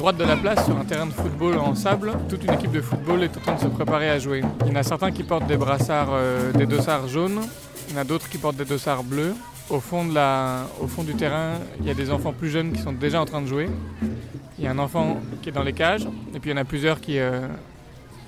[0.00, 2.80] droite de la place, sur un terrain de football en sable, toute une équipe de
[2.80, 4.40] football est en train de se préparer à jouer.
[4.62, 7.38] Il y en a certains qui portent des brassards, euh, des dossards jaunes,
[7.86, 9.34] il y en a d'autres qui portent des dossards bleus.
[9.68, 11.50] Au fond, de la, au fond du terrain,
[11.80, 13.68] il y a des enfants plus jeunes qui sont déjà en train de jouer.
[14.58, 16.62] Il y a un enfant qui est dans les cages, et puis il y en
[16.62, 17.46] a plusieurs qui, euh,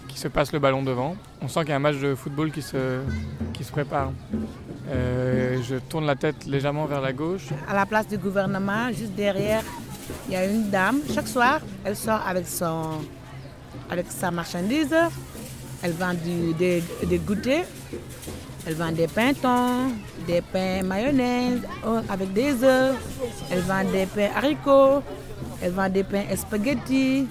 [0.09, 1.17] qui se passent le ballon devant.
[1.41, 3.01] On sent qu'il y a un match de football qui se,
[3.55, 4.13] qui se prépare.
[4.91, 7.47] Euh, je tourne la tête légèrement vers la gauche.
[7.67, 9.63] À la place du gouvernement, juste derrière,
[10.29, 11.01] il y a une dame.
[11.15, 13.01] Chaque soir, elle sort avec, son,
[13.91, 14.95] avec sa marchandise.
[15.83, 17.67] Elle vend du, des, des goûters.
[18.67, 19.91] Elle vend des pintons,
[20.27, 22.95] des pains mayonnaise oh, avec des œufs.
[23.51, 25.03] Elle vend des pains haricots.
[25.61, 27.27] Elle vend des pains spaghetti.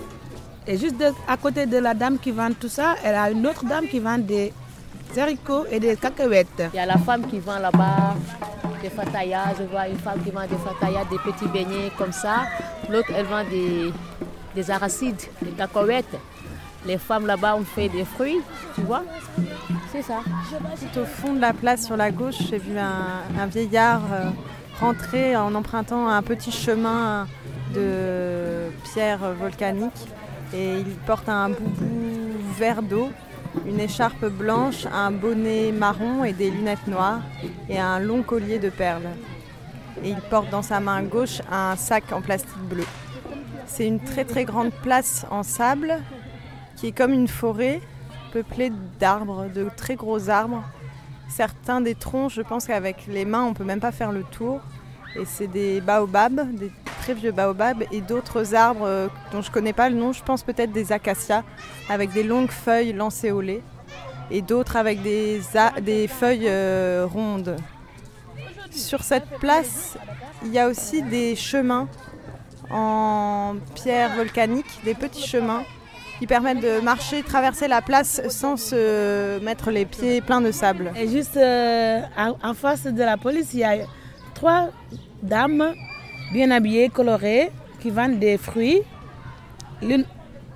[0.68, 3.66] Et juste à côté de la dame qui vend tout ça, elle a une autre
[3.66, 4.54] dame qui vend des
[5.18, 6.64] haricots et des cacahuètes.
[6.74, 8.16] Il y a la femme qui vend là-bas
[8.82, 9.54] des fatayas.
[9.58, 12.48] Je vois une femme qui vend des fatayas, des petits beignets comme ça.
[12.90, 13.92] L'autre, elle vend des,
[14.56, 16.18] des aracides, des cacahuètes.
[16.86, 18.42] Les femmes là-bas ont fait des fruits,
[18.76, 19.04] tu vois.
[19.92, 20.22] C'est ça.
[20.94, 24.30] Tout au fond de la place sur la gauche, j'ai vu un, un vieillard euh,
[24.80, 27.28] rentrer en empruntant un petit chemin
[27.76, 30.08] de pierre volcanique
[30.54, 33.10] et il porte un boubou vert d'eau,
[33.66, 37.22] une écharpe blanche, un bonnet marron et des lunettes noires
[37.70, 39.10] et un long collier de perles.
[40.04, 42.86] Et il porte dans sa main gauche un sac en plastique bleu.
[43.66, 46.00] C'est une très très grande place en sable
[46.76, 47.82] qui est comme une forêt
[48.32, 50.64] peuplée d'arbres, de très gros arbres.
[51.30, 54.62] Certains des troncs, je pense qu'avec les mains, on peut même pas faire le tour.
[55.16, 59.74] Et c'est des baobabs, des très vieux baobabs, et d'autres arbres euh, dont je connais
[59.74, 60.14] pas le nom.
[60.14, 61.44] Je pense peut-être des acacias,
[61.90, 63.64] avec des longues feuilles lancéolées,
[64.30, 65.42] et d'autres avec des,
[65.82, 67.58] des feuilles euh, rondes.
[68.70, 69.98] Sur cette place,
[70.46, 71.88] il y a aussi des chemins
[72.70, 75.64] en pierre volcanique, des petits chemins
[76.20, 80.92] qui permettent de marcher, traverser la place sans se mettre les pieds pleins de sable.
[80.96, 82.00] Et juste euh,
[82.44, 83.78] en face de la police, il y a
[84.36, 84.70] trois
[85.24, 85.74] dames
[86.32, 88.82] bien habillées, colorées, qui vendent des fruits.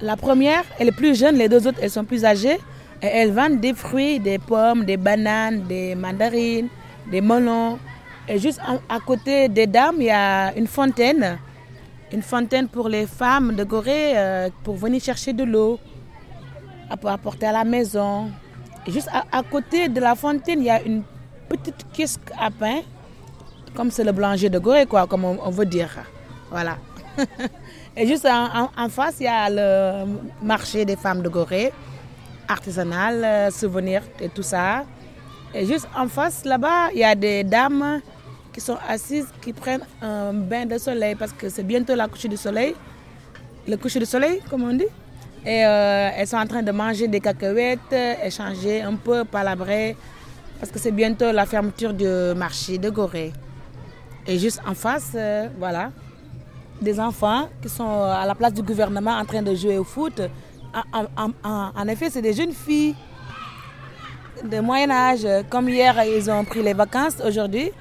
[0.01, 2.59] La première, elle est plus jeune, les deux autres, elles sont plus âgées.
[3.01, 6.69] Et elles vendent des fruits, des pommes, des bananes, des mandarines,
[7.11, 7.77] des melons.
[8.27, 8.59] Et juste
[8.89, 11.37] à côté des dames, il y a une fontaine.
[12.11, 15.79] Une fontaine pour les femmes de Gorée euh, pour venir chercher de l'eau,
[17.01, 18.31] pour apporter à la maison.
[18.87, 21.03] Et juste à, à côté de la fontaine, il y a une
[21.49, 22.81] petite kiosque à pain,
[23.75, 25.91] comme c'est le boulanger de Gorée, quoi, comme on, veut dire.
[26.49, 26.77] Voilà.
[27.97, 30.05] Et juste en face, il y a le
[30.41, 31.71] marché des femmes de Gorée,
[32.47, 34.83] artisanal, euh, souvenirs et tout ça.
[35.53, 38.01] Et juste en face, là-bas, il y a des dames
[38.51, 42.25] qui sont assises, qui prennent un bain de soleil parce que c'est bientôt la couche
[42.25, 42.75] du soleil.
[43.67, 44.85] Le coucher du soleil, comme on dit.
[45.45, 47.93] Et euh, elles sont en train de manger des cacahuètes,
[48.23, 49.95] échanger un peu, palabrer,
[50.59, 53.31] parce que c'est bientôt la fermeture du marché de Gorée.
[54.27, 55.91] Et juste en face, euh, voilà,
[56.81, 60.21] des enfants qui sont à la place du gouvernement en train de jouer au foot.
[60.93, 62.95] En, effet, c'est des jeunes filles
[64.43, 65.25] de moyen âge.
[65.49, 67.71] Comme hier, ils ont pris les vacances aujourd'hui.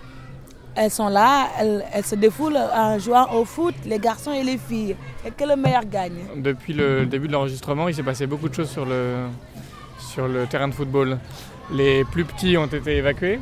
[0.76, 4.58] Elles sont là, elles, elles se défoulent en jouant au foot, les garçons et les
[4.58, 4.96] filles.
[5.24, 6.18] Et que le meilleur gagne.
[6.36, 9.26] Depuis le début de l'enregistrement, il s'est passé beaucoup de choses sur le,
[9.98, 11.18] sur le terrain de football.
[11.72, 13.40] Les plus petits ont été évacués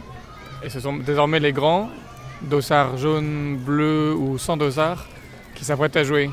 [0.63, 1.89] et ce sont désormais les grands,
[2.49, 5.07] dossards jaunes, bleus ou sans dossard,
[5.55, 6.31] qui s'apprêtent à jouer.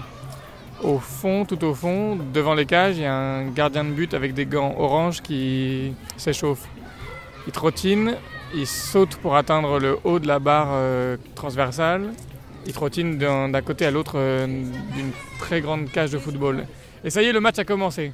[0.81, 4.13] Au fond, tout au fond, devant les cages, il y a un gardien de but
[4.13, 6.67] avec des gants orange qui s'échauffe.
[7.47, 8.15] Il trottine,
[8.55, 12.13] il saute pour atteindre le haut de la barre euh, transversale.
[12.65, 16.65] Il trottine d'un côté à l'autre euh, d'une très grande cage de football.
[17.03, 18.13] Et ça y est, le match a commencé.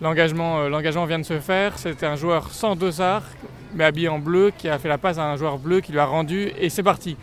[0.00, 1.78] L'engagement euh, vient de se faire.
[1.78, 3.22] C'était un joueur sans dossard,
[3.74, 5.98] mais habillé en bleu, qui a fait la passe à un joueur bleu qui lui
[5.98, 6.50] a rendu.
[6.58, 7.16] Et c'est parti.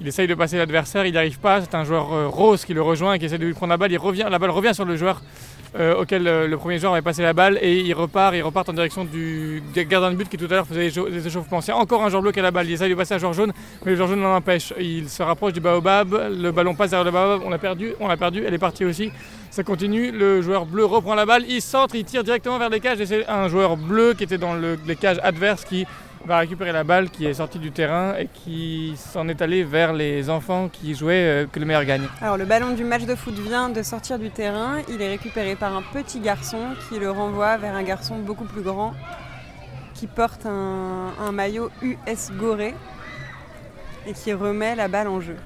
[0.00, 1.62] Il essaye de passer l'adversaire, il n'y arrive pas.
[1.62, 3.76] C'est un joueur euh, rose qui le rejoint et qui essaie de lui prendre la
[3.76, 3.92] balle.
[3.92, 5.22] Il revient, la balle revient sur le joueur
[5.78, 8.68] euh, auquel euh, le premier joueur avait passé la balle et il repart, il repart
[8.68, 11.60] en direction du, des gardien de but qui tout à l'heure faisait les échauffements.
[11.60, 12.66] C'est encore un joueur bleu qui a la balle.
[12.66, 13.52] Il essaie de passer à un joueur jaune,
[13.84, 14.72] mais le joueur jaune l'en empêche.
[14.78, 18.08] Il se rapproche du baobab, le ballon passe derrière le baobab, on l'a perdu, on
[18.08, 19.10] l'a perdu, elle est partie aussi.
[19.50, 22.80] Ça continue, le joueur bleu reprend la balle, il centre, il tire directement vers les
[22.80, 25.86] cages et c'est un joueur bleu qui était dans le- les cages adverses qui
[26.26, 29.92] va récupérer la balle qui est sortie du terrain et qui s'en est allé vers
[29.92, 32.06] les enfants qui jouaient euh, que le meilleur gagne.
[32.20, 35.54] Alors le ballon du match de foot vient de sortir du terrain, il est récupéré
[35.54, 36.58] par un petit garçon
[36.88, 38.92] qui le renvoie vers un garçon beaucoup plus grand
[39.94, 42.74] qui porte un, un maillot US Gorée
[44.06, 45.36] et qui remet la balle en jeu.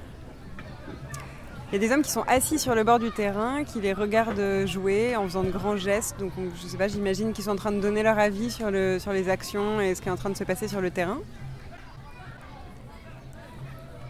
[1.71, 3.93] Il y a des hommes qui sont assis sur le bord du terrain, qui les
[3.93, 6.19] regardent jouer en faisant de grands gestes.
[6.19, 8.99] Donc je sais pas, j'imagine qu'ils sont en train de donner leur avis sur, le,
[8.99, 11.19] sur les actions et ce qui est en train de se passer sur le terrain.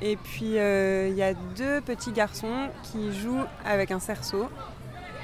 [0.02, 4.50] Et puis euh, il y a deux petits garçons qui jouent avec un cerceau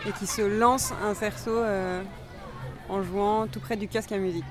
[0.07, 2.03] et qui se lancent un cerceau euh,
[2.87, 4.45] en jouant tout près du casque à musique.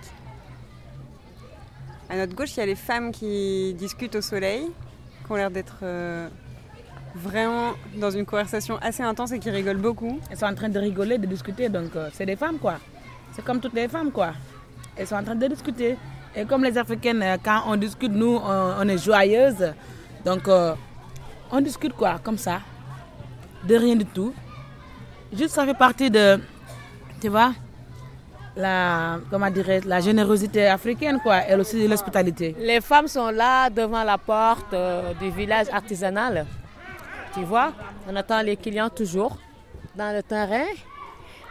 [2.09, 4.67] À notre gauche, il y a les femmes qui discutent au soleil,
[5.25, 6.29] qui ont l'air d'être euh,
[7.17, 10.21] vraiment dans une conversation assez intense et qui rigolent beaucoup.
[10.31, 12.75] Elles sont en train de rigoler, de discuter, donc euh, c'est des femmes quoi.
[13.33, 14.33] C'est comme toutes les femmes quoi.
[14.97, 15.97] Elles sont en train de discuter.
[16.35, 19.73] Et comme les Africaines, euh, quand on discute, nous, on, on est joyeuses.
[20.25, 20.75] Donc euh,
[21.51, 22.61] on discute quoi, comme ça.
[23.67, 24.35] De rien du tout.
[25.33, 26.39] Juste ça fait partie de,
[27.21, 27.53] tu vois,
[28.57, 32.55] la, comment dirais la générosité africaine quoi, et aussi l'hospitalité.
[32.59, 36.47] Les femmes sont là devant la porte euh, du village artisanal.
[37.37, 37.75] Tu vois,
[38.09, 39.37] on attend les clients toujours
[39.95, 40.65] dans le terrain.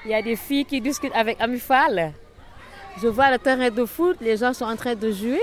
[0.03, 2.11] Il y a des filles qui discutent avec Amifal.
[2.99, 5.39] Je vois le terrain de foot, les gens sont en train de jouer.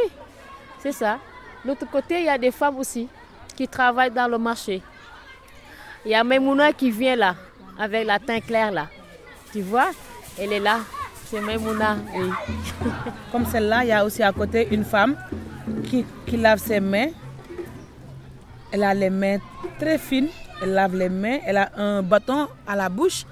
[0.80, 1.20] C'est ça.
[1.64, 3.06] L'autre côté, il y a des femmes aussi
[3.54, 4.82] qui travaillent dans le marché.
[6.04, 7.36] Il y a Memouna qui vient là,
[7.78, 8.88] avec la teint claire là.
[9.52, 9.90] Tu vois,
[10.36, 10.80] elle est là.
[11.26, 12.30] C'est Memouna, oui.
[13.30, 15.16] Comme celle-là, il y a aussi à côté une femme
[15.84, 17.10] qui, qui lave ses mains.
[18.72, 19.38] Elle a les mains
[19.82, 20.29] très fines.
[20.62, 21.38] Elle lave les mains.
[21.46, 23.25] Elle a un bâton à la bouche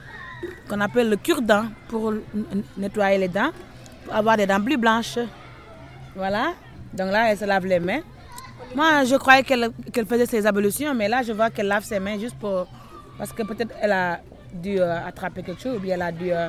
[0.68, 2.12] qu'on appelle le cure-dent pour
[2.76, 3.50] nettoyer les dents,
[4.04, 5.18] pour avoir des dents plus blanches.
[6.16, 6.54] Voilà.
[6.92, 8.00] Donc là, elle se lave les mains.
[8.74, 12.18] Moi, je croyais qu'elle faisait ses ablutions, mais là, je vois qu'elle lave ses mains
[12.18, 12.66] juste pour.
[13.18, 14.20] Parce que peut-être elle a
[14.52, 16.48] dû euh, attraper quelque chose ou bien elle a dû euh,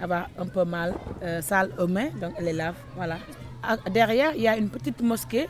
[0.00, 2.76] avoir un peu mal, euh, sale aux mains, donc elle les lave.
[2.96, 3.16] Voilà.
[3.62, 5.48] À- Derrière, il y a une petite mosquée,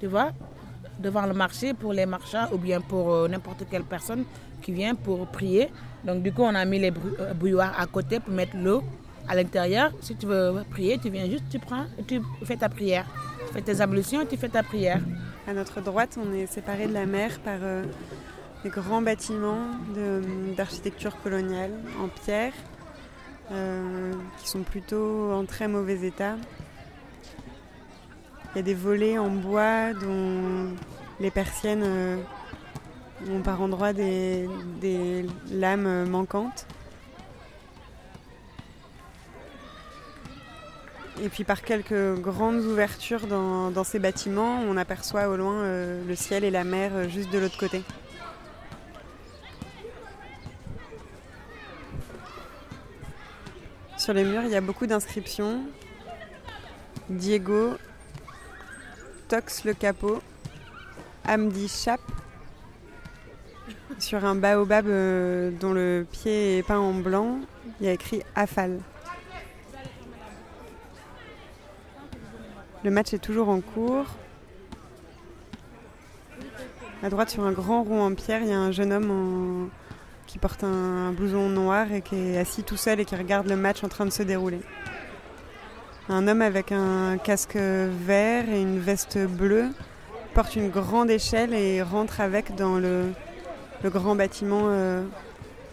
[0.00, 0.32] tu vois,
[0.98, 4.24] devant le marché pour les marchands ou bien pour euh, n'importe quelle personne
[4.62, 5.68] qui vient pour prier.
[6.04, 8.82] Donc, du coup, on a mis les bru- euh, bouilloires à côté pour mettre l'eau
[9.28, 9.90] à l'intérieur.
[10.00, 13.06] Si tu veux prier, tu viens juste, tu prends et tu fais ta prière.
[13.48, 15.00] Tu fais tes ablutions et tu fais ta prière.
[15.46, 17.84] À notre droite, on est séparé de la mer par euh,
[18.64, 19.66] des grands bâtiments
[20.56, 21.70] d'architecture coloniale
[22.02, 22.52] en pierre
[24.38, 26.34] qui sont plutôt en très mauvais état.
[28.56, 30.74] Il y a des volets en bois dont
[31.20, 32.16] les persiennes euh,
[33.30, 34.48] ont par endroits des,
[35.50, 36.66] lames manquantes.
[41.22, 46.02] Et puis par quelques grandes ouvertures dans, dans ces bâtiments, on aperçoit au loin euh,
[46.08, 47.82] le ciel et la mer euh, juste de l'autre côté.
[53.98, 55.60] Sur les murs, il y a beaucoup d'inscriptions.
[57.10, 57.76] Diego,
[59.28, 60.22] Tox le capot,
[61.24, 62.00] Amdi Chap.
[63.98, 67.40] Sur un baobab euh, dont le pied est peint en blanc,
[67.80, 68.78] il y a écrit Afal.
[72.84, 74.06] Le match est toujours en cours.
[77.02, 79.70] À droite, sur un grand rond en pierre, il y a un jeune homme
[80.26, 83.56] qui porte un blouson noir et qui est assis tout seul et qui regarde le
[83.56, 84.60] match en train de se dérouler.
[86.08, 89.70] Un homme avec un casque vert et une veste bleue
[90.34, 93.10] porte une grande échelle et rentre avec dans le,
[93.82, 95.02] grand bâtiment euh,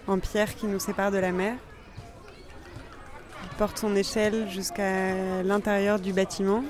[0.07, 1.53] en pierre qui nous sépare de la mer.
[3.43, 6.63] Il porte son échelle jusqu'à l'intérieur du bâtiment.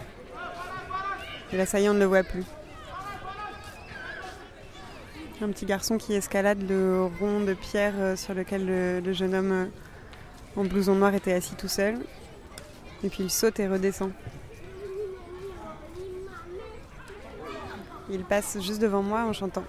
[1.54, 2.44] Et là, ne le voit plus.
[5.42, 9.36] Un petit garçon qui escalade le rond de pierre euh, sur lequel le, le jeune
[9.36, 9.66] homme euh,
[10.58, 12.00] en blouson noir était assis tout seul.
[13.04, 14.12] Et puis il saute et redescend.
[18.10, 19.64] Il passe juste devant moi en chantant.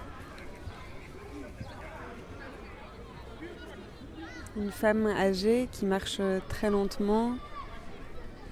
[4.57, 7.35] Une femme âgée qui marche très lentement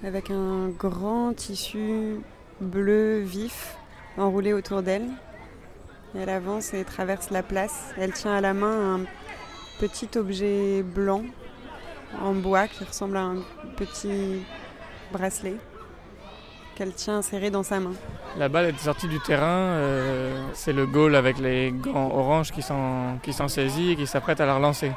[0.02, 2.20] avec un grand tissu
[2.60, 3.76] bleu vif
[4.18, 5.08] enroulé autour d'elle.
[6.14, 7.92] Elle avance et traverse la place.
[7.96, 9.04] Elle tient à la main un
[9.80, 11.24] petit objet blanc
[12.20, 13.38] en bois qui ressemble à un
[13.76, 14.42] petit
[15.14, 15.54] bracelet
[16.74, 17.92] qu'elle tient serré dans sa main.
[18.36, 22.62] La balle est sortie du terrain, euh, c'est le goal avec les gants orange qui
[22.62, 24.90] s'en qui saisit et qui s'apprête à la relancer,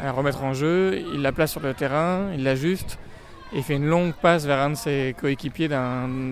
[0.00, 1.02] à la remettre en jeu.
[1.12, 2.98] Il la place sur le terrain, il l'ajuste
[3.52, 5.68] et fait une longue passe vers un de ses coéquipiers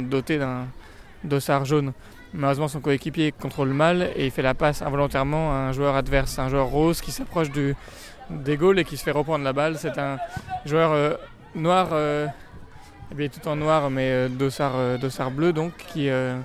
[0.09, 0.67] doté d'un
[1.23, 1.93] dossard jaune.
[2.33, 6.39] Malheureusement, son coéquipier contrôle mal et il fait la passe involontairement à un joueur adverse,
[6.39, 7.75] un joueur rose qui s'approche du,
[8.31, 9.77] des goals et qui se fait reprendre la balle.
[9.77, 10.17] C'est un
[10.65, 11.15] joueur euh,
[11.55, 12.27] noir, euh,
[13.11, 16.39] habillé tout en noir, mais euh, dossard, euh, dossard bleu, donc qui, euh,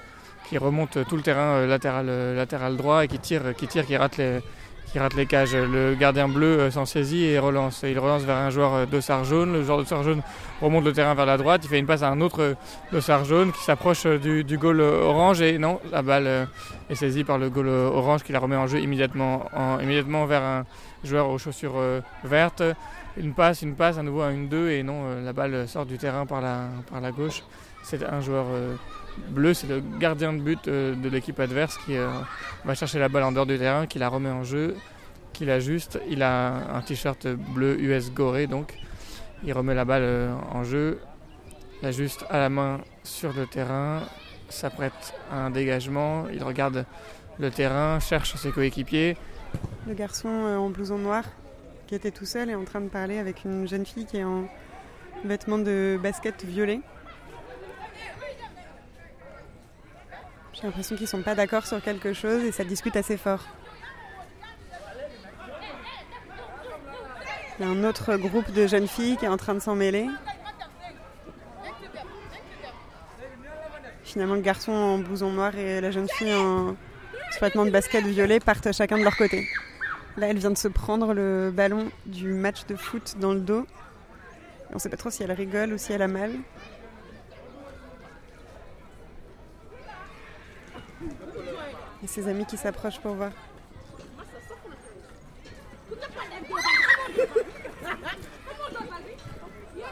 [0.49, 5.25] qui remonte tout le terrain latéral, droit et qui tire, qui tire, qui rate les,
[5.25, 5.55] cages.
[5.55, 7.83] Le gardien bleu s'en saisit et relance.
[7.83, 9.53] Il relance vers un joueur d'ossard jaune.
[9.53, 10.21] Le joueur d'ossard jaune
[10.61, 11.61] remonte le terrain vers la droite.
[11.65, 12.55] Il fait une passe à un autre
[12.91, 15.41] d'ossard jaune qui s'approche du, goal orange.
[15.41, 16.47] Et non, la balle
[16.89, 20.43] est saisie par le goal orange qui la remet en jeu immédiatement, en, immédiatement vers
[20.43, 20.65] un
[21.03, 21.75] joueur aux chaussures
[22.23, 22.63] vertes.
[23.17, 25.97] Une passe, une passe, à nouveau à une 2 et non, la balle sort du
[25.97, 27.43] terrain par la, par la gauche.
[27.83, 28.47] C'est un joueur
[29.29, 32.07] bleu, c'est le gardien de but euh, de l'équipe adverse qui euh,
[32.63, 34.75] va chercher la balle en dehors du terrain, qui la remet en jeu,
[35.33, 35.99] qui l'ajuste.
[36.09, 38.73] Il a un t-shirt bleu US Goré, donc
[39.43, 40.99] il remet la balle euh, en jeu,
[41.81, 44.01] l'ajuste à la main sur le terrain,
[44.49, 46.85] s'apprête à un dégagement, il regarde
[47.39, 49.17] le terrain, cherche ses coéquipiers.
[49.87, 51.23] Le garçon en blouson noir
[51.87, 54.23] qui était tout seul est en train de parler avec une jeune fille qui est
[54.23, 54.47] en
[55.23, 56.81] vêtements de basket violet.
[60.53, 63.43] J'ai l'impression qu'ils sont pas d'accord sur quelque chose et ça discute assez fort.
[67.59, 69.75] Il y a un autre groupe de jeunes filles qui est en train de s'en
[69.75, 70.07] mêler.
[74.03, 76.75] Finalement, le garçon en blouson noir et la jeune fille en
[77.39, 79.47] vêtements de basket violet partent chacun de leur côté.
[80.17, 83.65] Là, elle vient de se prendre le ballon du match de foot dans le dos.
[84.71, 86.31] on ne sait pas trop si elle rigole ou si elle a mal.
[92.03, 93.31] Et ses amis qui s'approchent pour voir.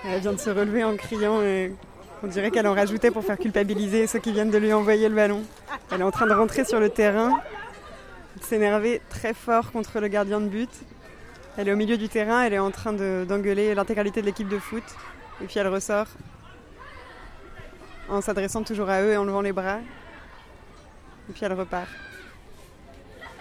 [0.06, 1.74] Elle vient de se relever en criant et
[2.24, 5.15] on dirait qu'elle en rajoutait pour faire culpabiliser ceux qui viennent de lui envoyer le
[5.15, 5.44] ballon.
[5.92, 7.42] Elle est en train de rentrer sur le terrain,
[8.42, 10.70] s'énerver très fort contre le gardien de but.
[11.58, 14.60] Elle est au milieu du terrain, elle est en train d'engueuler l'intégralité de l'équipe de
[14.60, 14.84] foot.
[15.42, 16.08] Et puis elle ressort
[18.10, 19.80] en s'adressant toujours à eux et en levant les bras.
[21.30, 21.88] Et puis elle repart.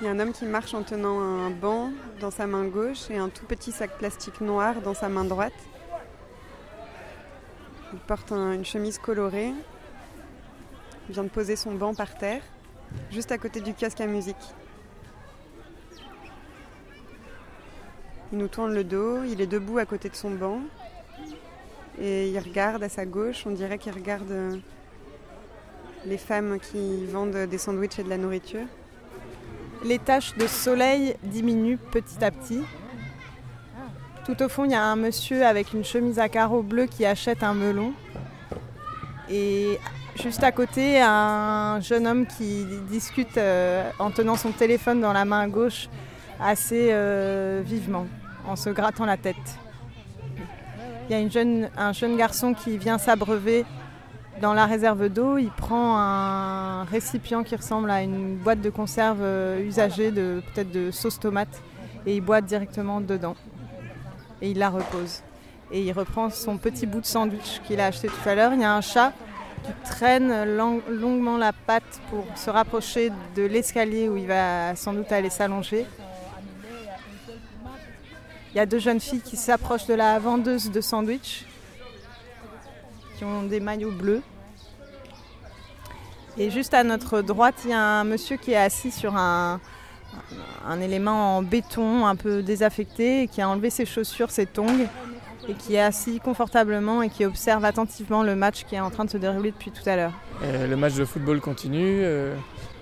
[0.00, 3.08] Il y a un homme qui marche en tenant un banc dans sa main gauche
[3.10, 5.52] et un tout petit sac plastique noir dans sa main droite.
[7.92, 9.52] Il porte une chemise colorée.
[11.08, 12.42] Il vient de poser son banc par terre,
[13.10, 14.36] juste à côté du kiosque à musique.
[18.32, 20.60] Il nous tourne le dos, il est debout à côté de son banc
[22.00, 24.56] et il regarde à sa gauche, on dirait qu'il regarde euh,
[26.06, 28.64] les femmes qui vendent des sandwichs et de la nourriture.
[29.84, 32.62] Les taches de soleil diminuent petit à petit.
[34.24, 37.04] Tout au fond, il y a un monsieur avec une chemise à carreaux bleus qui
[37.04, 37.92] achète un melon.
[39.28, 39.78] Et
[40.16, 45.24] juste à côté, un jeune homme qui discute euh, en tenant son téléphone dans la
[45.24, 45.88] main gauche
[46.40, 48.06] assez euh, vivement,
[48.46, 49.36] en se grattant la tête.
[51.08, 53.64] Il y a un jeune garçon qui vient s'abreuver
[54.40, 59.20] dans la réserve d'eau, il prend un récipient qui ressemble à une boîte de conserve
[59.20, 61.62] euh, usagée, de, peut-être de sauce tomate,
[62.06, 63.36] et il boit directement dedans.
[64.40, 65.22] Et il la repose.
[65.70, 68.52] Et il reprend son petit bout de sandwich qu'il a acheté tout à l'heure.
[68.52, 69.12] Il y a un chat
[69.62, 70.56] qui traîne
[70.88, 75.86] longuement la patte pour se rapprocher de l'escalier où il va sans doute aller s'allonger.
[78.54, 81.46] Il y a deux jeunes filles qui s'approchent de la vendeuse de sandwich
[83.24, 84.22] ont des maillots bleus.
[86.38, 89.60] Et juste à notre droite, il y a un monsieur qui est assis sur un,
[90.66, 94.86] un élément en béton un peu désaffecté, qui a enlevé ses chaussures, ses tongs,
[95.48, 99.04] et qui est assis confortablement et qui observe attentivement le match qui est en train
[99.04, 100.12] de se dérouler depuis tout à l'heure.
[100.44, 102.34] Euh, le match de football continue euh,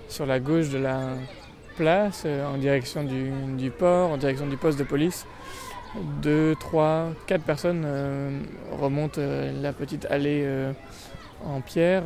[0.07, 0.99] sur la gauche de la
[1.81, 5.25] euh, en direction du, port, en direction du poste de police
[6.21, 8.39] deux, trois, quatre personnes euh,
[8.79, 10.47] remontent euh, la petite allée
[11.45, 12.03] en pierre.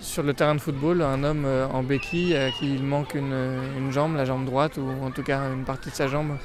[0.00, 4.16] sur le terrain de football, un homme en béquille à qui il manque une, jambe,
[4.16, 6.36] la jambe droite, ou en tout cas une partie de sa jambe,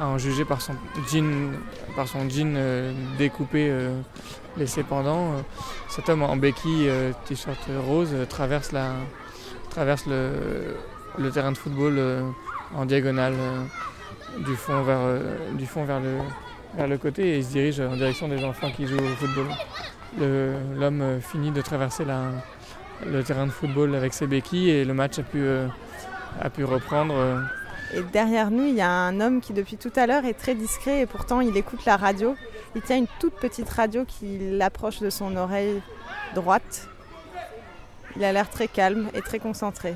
[0.00, 0.72] à en juger par son
[1.12, 1.52] jean,
[1.94, 2.58] par son jean
[3.18, 3.70] découpé
[4.56, 5.34] laissé pendant.
[5.88, 6.90] Cet homme en béquille,
[7.26, 8.94] t-shirt rose, traverse, la,
[9.70, 10.74] traverse le,
[11.18, 12.00] le terrain de football
[12.74, 13.34] en diagonale
[14.38, 16.18] du fond vers, euh, du fond vers, le,
[16.74, 19.46] vers le côté et il se dirige en direction des enfants qui jouent au football.
[20.18, 22.04] L'homme euh, finit de traverser
[23.04, 25.66] le terrain de football avec ses béquilles et le match a pu, euh,
[26.40, 27.14] a pu reprendre.
[27.94, 30.54] Et derrière nous, il y a un homme qui depuis tout à l'heure est très
[30.54, 32.34] discret et pourtant il écoute la radio.
[32.74, 35.80] Il tient une toute petite radio qui l'approche de son oreille
[36.34, 36.88] droite.
[38.16, 39.94] Il a l'air très calme et très concentré.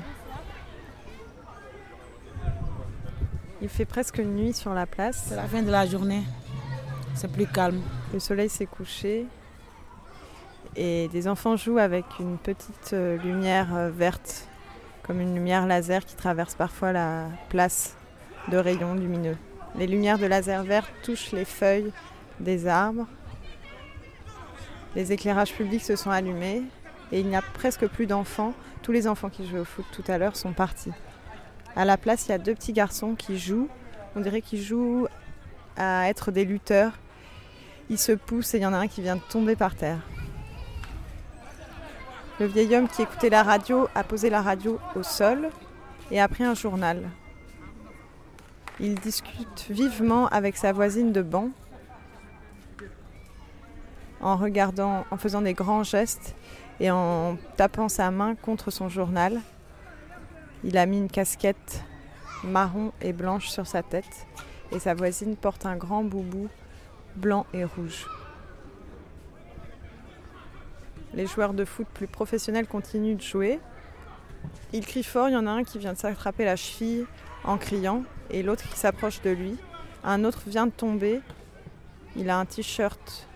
[3.61, 5.25] Il fait presque nuit sur la place.
[5.27, 6.23] C'est la fin de la journée.
[7.13, 7.79] C'est plus calme.
[8.11, 9.27] Le soleil s'est couché.
[10.75, 14.47] Et des enfants jouent avec une petite euh, lumière euh, verte,
[15.03, 17.95] comme une lumière laser qui traverse parfois la place
[18.47, 19.37] de rayons lumineux.
[19.75, 21.91] Les lumières de laser vert touchent les feuilles
[22.39, 23.05] des arbres.
[24.95, 26.63] Les éclairages publics se sont allumés
[27.11, 28.53] et il n'y a presque plus d'enfants.
[28.81, 30.91] Tous les enfants qui jouaient au foot tout à l'heure sont partis.
[31.75, 33.69] À la place, il y a deux petits garçons qui jouent.
[34.15, 35.07] On dirait qu'ils jouent
[35.77, 36.93] à être des lutteurs.
[37.89, 39.99] Ils se poussent et il y en a un qui vient de tomber par terre.
[42.39, 45.49] Le vieil homme qui écoutait la radio a posé la radio au sol
[46.09, 47.09] et a pris un journal.
[48.79, 51.49] Il discute vivement avec sa voisine de banc
[54.21, 56.35] en regardant, en faisant des grands gestes
[56.79, 59.39] et en tapant sa main contre son journal.
[60.63, 61.83] Il a mis une casquette
[62.43, 64.27] marron et blanche sur sa tête
[64.71, 66.49] et sa voisine porte un grand boubou
[67.15, 68.07] blanc et rouge.
[71.13, 73.59] Les joueurs de foot plus professionnels continuent de jouer.
[74.71, 77.05] Ils crient fort, il y en a un qui vient de s'attraper la cheville
[77.43, 79.57] en criant et l'autre qui s'approche de lui.
[80.03, 81.21] Un autre vient de tomber.
[82.15, 83.27] Il a un t-shirt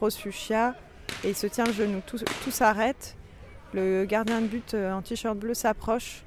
[0.00, 0.74] rose fuchsia
[1.22, 2.02] et il se tient le genou.
[2.04, 3.16] Tout, tout s'arrête.
[3.72, 6.24] Le gardien de but euh, en t-shirt bleu s'approche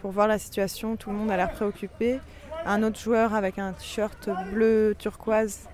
[0.00, 0.96] pour voir la situation.
[0.96, 2.20] Tout le monde a l'air préoccupé.
[2.66, 5.68] Un autre joueur avec un t-shirt bleu turquoise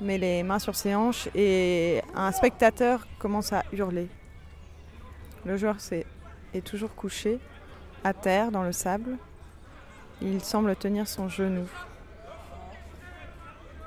[0.00, 4.08] met les mains sur ses hanches et un spectateur commence à hurler.
[5.44, 7.40] Le joueur est, toujours couché
[8.04, 9.16] à terre dans le sable.
[10.20, 11.68] Il semble tenir son genou.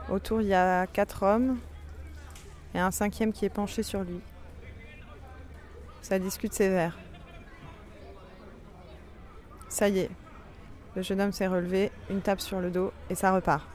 [0.10, 1.58] Autour, il y a quatre hommes
[2.74, 4.20] et un cinquième qui est penché sur lui.
[6.02, 6.98] Ça discute sévère.
[9.76, 10.10] Ça y est,
[10.96, 13.68] le jeune homme s'est relevé, une tape sur le dos et ça repart.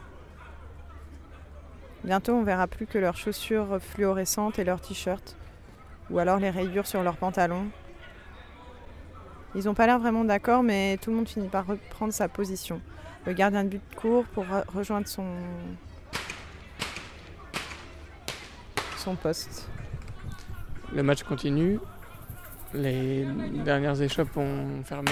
[2.04, 5.36] Bientôt, on verra plus que leurs chaussures fluorescentes et leurs t-shirts,
[6.08, 7.66] ou alors les rayures sur leurs pantalons.
[9.54, 12.80] Ils n'ont pas l'air vraiment d'accord, mais tout le monde finit par reprendre sa position.
[13.26, 15.26] Le gardien de but court pour rejoindre son,
[18.96, 19.68] son poste.
[20.94, 21.78] Le match continue.
[22.72, 23.26] Les
[23.66, 25.10] dernières échoppes ont fermé.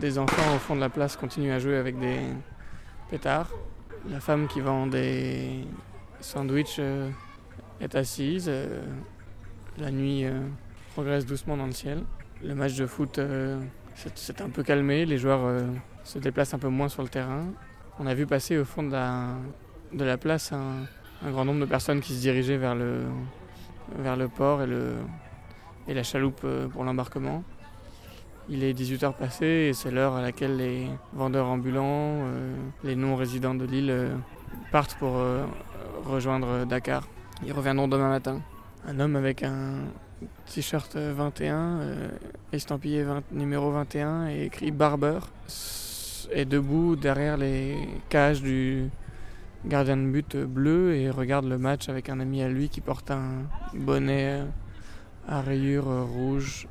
[0.00, 2.18] Des enfants au fond de la place continuent à jouer avec des
[3.10, 3.50] pétards.
[4.08, 5.64] La femme qui vend des
[6.20, 7.08] sandwichs euh,
[7.80, 8.46] est assise.
[8.48, 8.82] Euh,
[9.78, 10.40] la nuit euh,
[10.94, 12.02] progresse doucement dans le ciel.
[12.42, 13.20] Le match de foot
[13.94, 15.06] s'est un peu calmé.
[15.06, 15.62] Les joueurs
[16.02, 17.44] se déplacent un peu moins sur le terrain.
[18.00, 18.90] On a vu passer au fond de
[20.04, 26.02] la, place un, grand nombre de personnes qui se dirigeaient vers le, port et la
[26.02, 27.44] chaloupe pour l'embarquement.
[28.48, 33.54] Il est 18h passé et c'est l'heure à laquelle les vendeurs ambulants, euh, les non-résidents
[33.54, 34.14] de l'île euh,
[34.72, 35.44] partent pour euh,
[36.04, 37.06] rejoindre Dakar.
[37.46, 38.40] Ils reviendront demain matin.
[38.86, 39.74] Un homme avec un
[40.46, 41.80] t-shirt 21,
[42.52, 45.20] estampillé numéro 21 et écrit Barber,
[46.32, 47.76] est debout derrière les
[48.08, 48.88] cages du
[49.64, 53.12] gardien de but bleu et regarde le match avec un ami à lui qui porte
[53.12, 54.42] un bonnet
[55.28, 56.66] à rayures rouges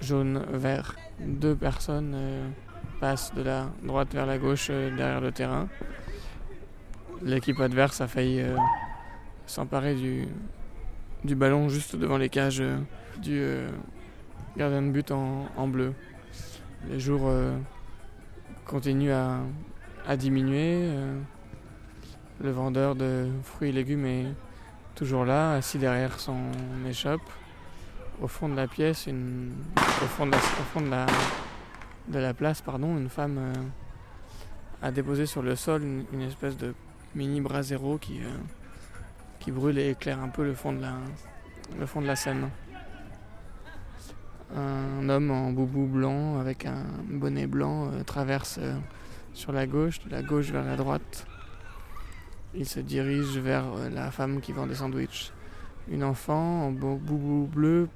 [0.00, 0.96] jaune, vert.
[1.20, 2.48] Deux personnes euh,
[3.00, 5.68] passent de la droite vers la gauche euh, derrière le terrain.
[7.22, 8.56] L'équipe adverse a failli euh,
[9.46, 12.62] s'emparer du, ballon juste devant les cages
[13.20, 13.42] du
[14.56, 15.92] gardien de but en, bleu.
[16.88, 17.28] Les jours
[18.64, 19.40] continuent à,
[20.06, 20.90] à diminuer.
[22.40, 24.26] le vendeur de fruits et légumes est
[24.94, 26.38] toujours là, assis derrière son
[26.88, 27.22] échoppe
[28.20, 29.52] au fond de la pièce, une,
[32.34, 33.52] place, pardon, une femme euh,
[34.82, 36.74] a déposé sur le sol une, espèce de
[37.14, 38.30] mini brasero qui, euh,
[39.38, 40.94] qui brûle et éclaire un peu le fond de la,
[41.78, 42.50] le scène.
[44.56, 48.58] Un homme en boubou blanc avec un bonnet blanc euh, traverse
[49.34, 51.26] sur la gauche, de la gauche vers la droite.
[52.54, 55.32] Il se dirige vers la femme qui vend des sandwichs.
[55.90, 57.88] Une enfant en boubou bleu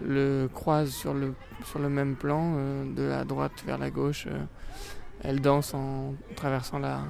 [0.00, 4.26] le croise sur le, sur le même plan, euh, de la droite vers la gauche.
[4.26, 4.44] Euh,
[5.22, 7.02] elle danse en traversant la,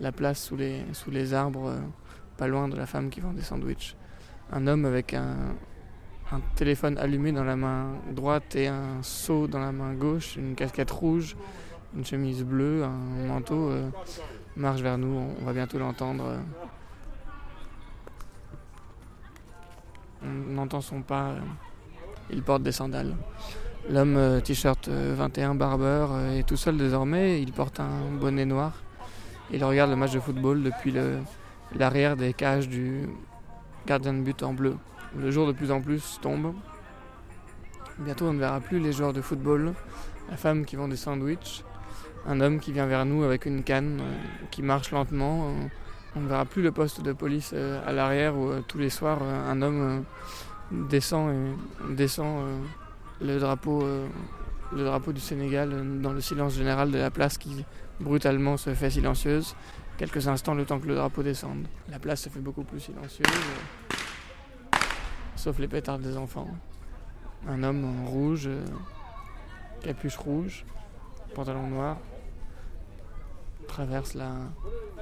[0.00, 1.80] la place sous les, sous les arbres, euh,
[2.36, 3.96] pas loin de la femme qui vend des sandwichs.
[4.52, 5.36] Un homme avec un,
[6.30, 10.54] un téléphone allumé dans la main droite et un seau dans la main gauche, une
[10.54, 11.36] casquette rouge,
[11.94, 13.70] une chemise bleue, un manteau,
[14.56, 16.38] marche vers nous, on va bientôt l'entendre.
[20.24, 21.34] on entend son pas
[22.30, 23.14] il porte des sandales.
[23.90, 28.44] L'homme euh, t-shirt 21 euh, Barber euh, est tout seul désormais, il porte un bonnet
[28.44, 28.72] noir.
[29.50, 30.94] Il regarde le match de football depuis
[31.74, 33.08] l'arrière des cages du
[33.86, 34.76] gardien de but en bleu.
[35.18, 36.54] Le jour de plus en plus tombe.
[37.98, 39.74] Bientôt, on ne verra plus les joueurs de football,
[40.30, 41.64] la femme qui vend des sandwichs,
[42.26, 44.00] un homme qui vient vers nous avec une canne,
[44.50, 45.52] qui marche lentement.
[46.16, 49.60] On ne verra plus le poste de police à l'arrière où tous les soirs un
[49.60, 50.04] homme
[50.88, 52.46] descend, et, descend
[53.20, 53.84] le, drapeau,
[54.72, 57.64] le drapeau du Sénégal dans le silence général de la place qui
[58.00, 59.54] brutalement se fait silencieuse.
[59.98, 61.66] Quelques instants le temps que le drapeau descende.
[61.88, 63.26] La place se fait beaucoup plus silencieuse,
[65.36, 66.48] sauf les pétards des enfants.
[67.46, 68.48] Un homme en rouge,
[69.82, 70.64] capuche rouge,
[71.34, 71.98] pantalon noir,
[73.68, 74.32] traverse la,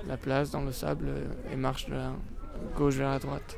[0.06, 1.08] la place dans le sable
[1.52, 2.12] et marche de la
[2.76, 3.56] gauche vers la droite.